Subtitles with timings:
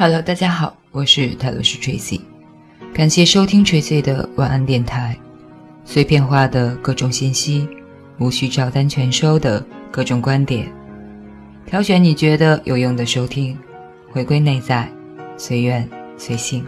[0.00, 2.20] Hello，大家好，我是泰罗斯 Tracy，
[2.94, 5.18] 感谢收听 Tracy 的晚安电台，
[5.84, 7.68] 碎片化的各种信息，
[8.20, 9.60] 无需照单全收的
[9.90, 10.72] 各种观点，
[11.66, 13.58] 挑选你觉得有用的收听，
[14.12, 14.88] 回归内在，
[15.36, 16.64] 随缘随性。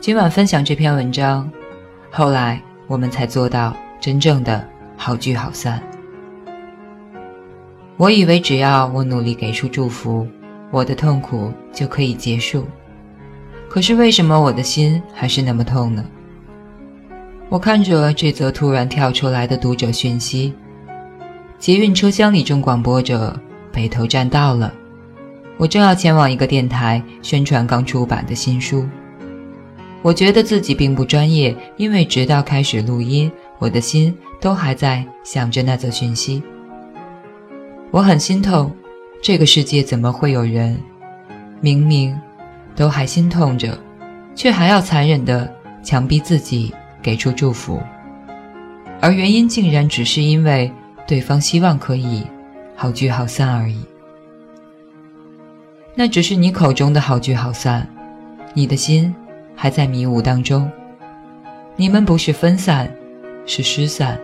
[0.00, 1.48] 今晚分享这篇文章，
[2.10, 5.80] 后来我们才做到真正的好聚好散。
[7.96, 10.26] 我以为只要我努力给出祝福。
[10.70, 12.64] 我的痛苦就可以结束，
[13.68, 16.04] 可是为什么我的心还是那么痛呢？
[17.48, 20.54] 我看着这则突然跳出来的读者讯息，
[21.58, 23.36] 捷运车厢里正广播着
[23.72, 24.72] 北头站到了，
[25.56, 28.86] 我正要前往一个电台宣传刚出版的新书。
[30.02, 36.42] 我觉得自己并不专业，因为直到开始录音，我的心都还在想着那则讯息。
[37.90, 38.74] 我很心痛。
[39.22, 40.80] 这个世界怎么会有人，
[41.60, 42.18] 明明
[42.74, 43.78] 都还心痛着，
[44.34, 47.78] 却还要残忍的强逼自己给出祝福？
[48.98, 50.72] 而原因竟然只是因为
[51.06, 52.22] 对方希望可以
[52.74, 53.84] 好聚好散而已。
[55.94, 57.86] 那只是你口中的好聚好散，
[58.54, 59.14] 你的心
[59.54, 60.70] 还在迷雾当中。
[61.76, 62.90] 你们不是分散，
[63.44, 64.18] 是失散。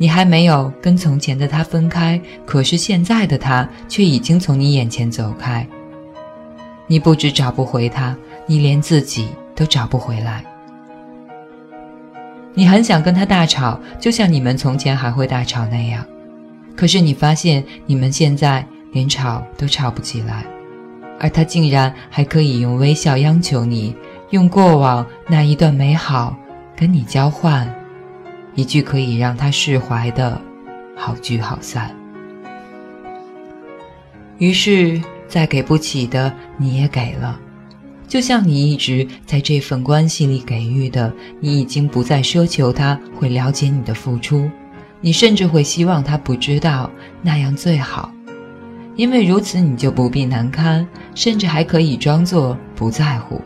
[0.00, 5.66] 你还没有跟从前的他分开，可是现在的他却已经从你眼前走开。
[6.86, 10.42] 你不止找不回他，你连自己都找不回来。
[12.54, 16.02] 你很想跟他大吵，就像你们从前还会大吵那样，
[16.74, 20.46] 可是你发现你们现在连吵都吵不起来，
[21.20, 23.94] 而他竟然还可以用微笑央求你，
[24.30, 26.34] 用过往那一段美好
[26.74, 27.70] 跟你交换。
[28.54, 30.40] 一句可以让他释怀的
[30.96, 31.94] “好聚好散”，
[34.38, 37.38] 于是再给不起的你也给了，
[38.08, 44.50] 就像你一直在这份关系里给予的，你已经不再奢求他会了解你的付出，
[45.00, 46.90] 你甚至会希望他不知道，
[47.22, 48.12] 那样最好，
[48.96, 53.40] 因为如此你就不必难堪，甚至还可以装作不在乎，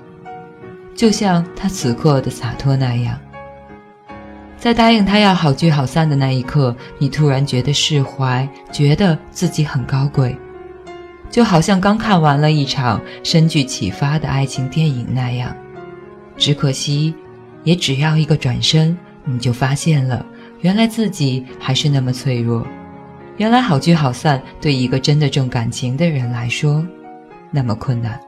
[0.96, 3.18] 就像他此刻的洒脱那样。
[4.64, 10.34] 在答应他要好聚好散的那一刻，你突然觉得释怀，觉得自己很高贵，
[11.28, 15.54] 就好像刚看完了一场深具启发的爱情电影那样。
[16.38, 17.14] 只可惜，
[17.62, 20.24] 也只要一个转身，你就发现了，
[20.62, 22.66] 原来自己还是那么脆弱。
[23.36, 26.82] 原来好聚好散对一个真的重感情的人来说，
[27.50, 28.18] 那么困难。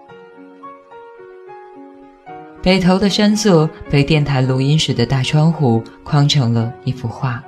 [2.66, 7.40] 北头的山色被电台录音室的大窗户框成了一幅画。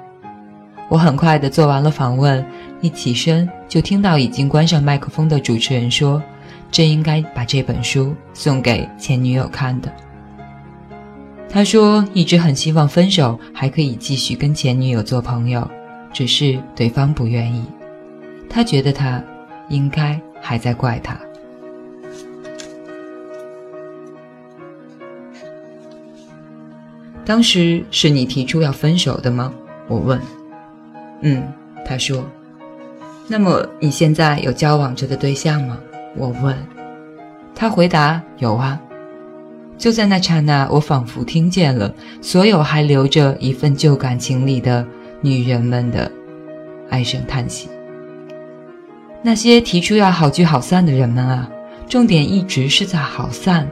[0.89, 2.47] 我很快地做完了访问，
[2.81, 6.23] 一起身就听到已经关上麦克风的主持人说
[6.71, 9.93] ：“真应该把这本书送给前女友看的。”
[11.51, 15.69] 他说一直很希望分手还可以继续跟前女友做朋友，
[16.13, 17.65] 只是对方不愿意。
[18.49, 19.21] 他觉得他
[19.69, 21.19] 应该还在怪他。
[27.29, 29.53] 当时是你提出要分手的吗？
[29.87, 30.19] 我问。
[31.21, 31.43] 嗯，
[31.85, 32.25] 他说。
[33.27, 35.79] 那么你现在有交往着的对象吗？
[36.17, 36.57] 我问。
[37.55, 38.81] 他回答有啊。
[39.77, 44.83] 就在那刹那，我仿佛听见了所有还留着一份旧感情里的
[45.21, 46.11] 女人们的
[46.89, 47.69] 唉声叹息。
[49.23, 51.47] 那些提出要好聚好散的人们啊，
[51.91, 53.69] 重点一直是在好散。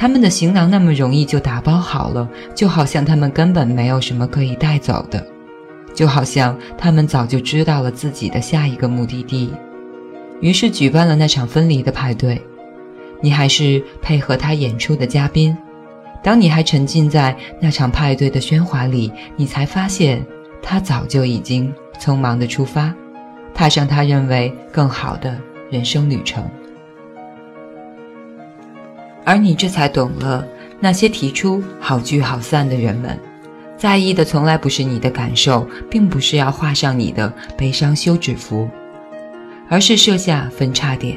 [0.00, 5.22] 他们的行囊那么容易就打包好了，就好像他们根本没有什么可以带走的，
[5.92, 9.52] 就好像他们早就知道了自己的下一个目的地，
[10.40, 12.40] 于是举办了那场分离的派对。
[13.20, 15.54] 你还是配合他演出的嘉宾。
[16.22, 20.24] 当你还沉浸在那场派对的喧哗里，你才发现
[20.62, 21.70] 他早就已经
[22.00, 22.94] 匆忙地出发，
[23.52, 25.36] 踏上他认为更好的
[25.70, 26.42] 人生旅程。
[29.30, 30.44] 而你这才懂了，
[30.80, 33.16] 那些提出好聚好散的人们，
[33.76, 38.68] 在意的从来不是你的感受，并不是要画上你的悲伤休止符，
[39.68, 41.16] 而是设下分叉点，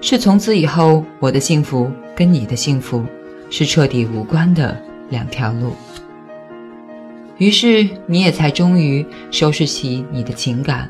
[0.00, 3.04] 是从此以后我的幸福跟你的幸福
[3.50, 4.74] 是彻底无关的
[5.10, 5.74] 两条路。
[7.36, 10.88] 于是你也才终于收拾起你的情感，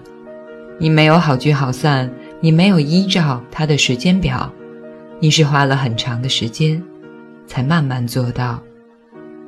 [0.78, 2.08] 你没有好聚好散，
[2.38, 4.48] 你没有依照他的时间表。
[5.18, 6.82] 你是花了很长的时间，
[7.46, 8.62] 才慢慢做到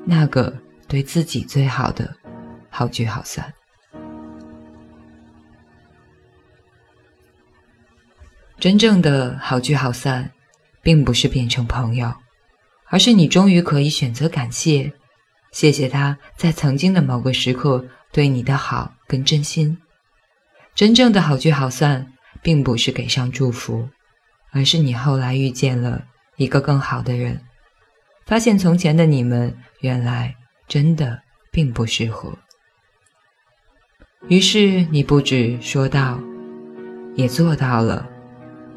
[0.06, 0.56] 那个
[0.86, 2.16] 对自己最好的
[2.70, 3.52] 好聚好散。
[8.58, 10.30] 真正的好聚好散，
[10.80, 12.14] 并不是变成朋友，
[12.86, 14.90] 而是你终于可以选择感谢，
[15.52, 19.76] 谢谢他在曾经的某个时刻对你的好跟真心。
[20.74, 23.88] 真正的好聚好散，并不是给上祝福，
[24.50, 26.04] 而是你后来遇见了
[26.36, 27.40] 一个更好的人，
[28.26, 30.34] 发现从前的你们原来
[30.66, 32.36] 真的并不适合。
[34.28, 36.20] 于是你不止说到，
[37.14, 38.06] 也做到了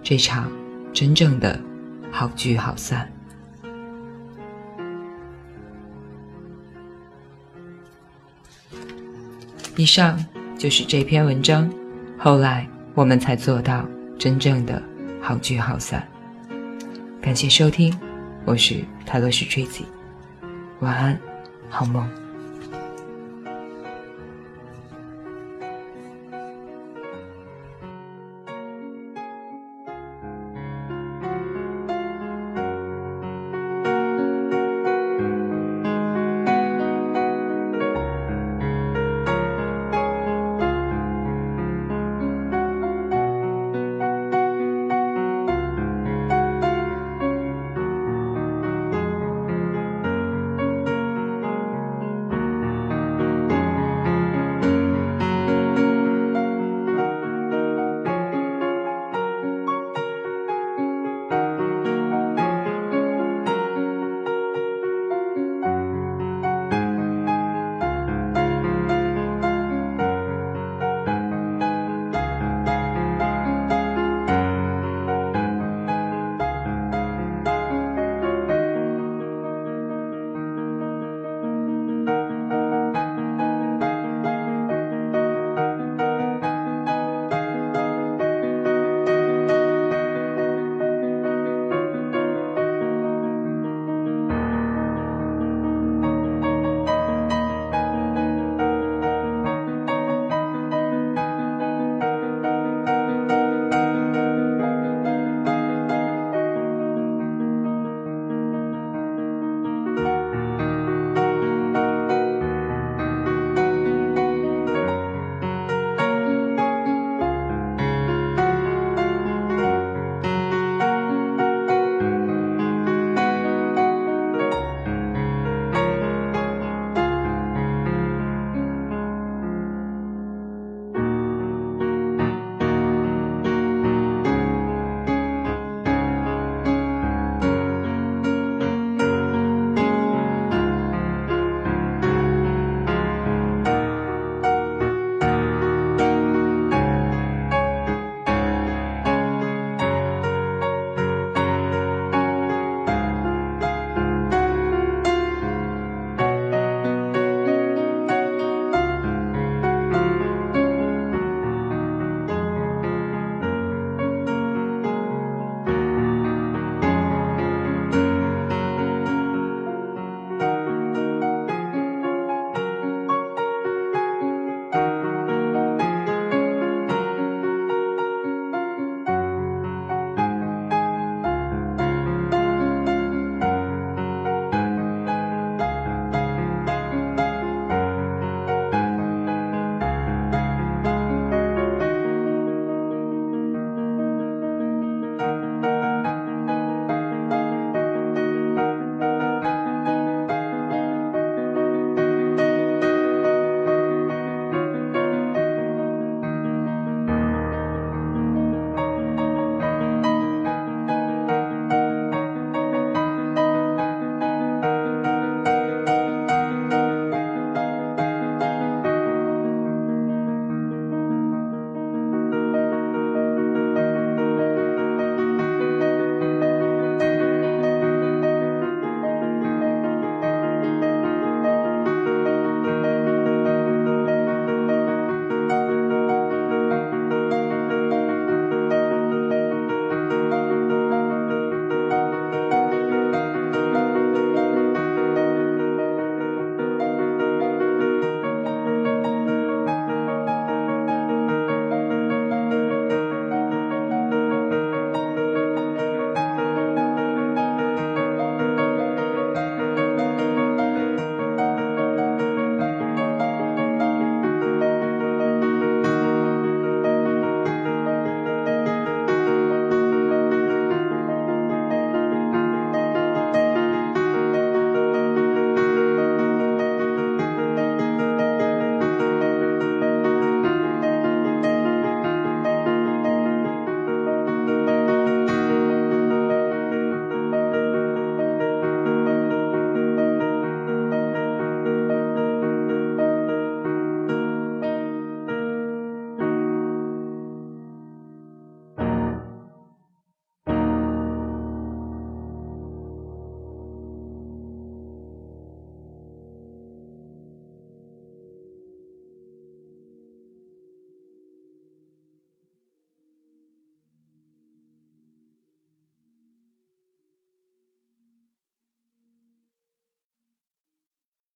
[0.03, 0.51] 这场
[0.93, 1.59] 真正的
[2.11, 3.11] 好聚好散。
[9.77, 10.23] 以上
[10.57, 11.71] 就是这篇文章。
[12.17, 13.83] 后来我们才做到
[14.19, 14.81] 真正的
[15.21, 16.05] 好聚好散。
[17.21, 17.95] 感谢收听，
[18.43, 19.83] 我是泰勒斯 Tracy，
[20.79, 21.19] 晚安，
[21.69, 22.20] 好梦。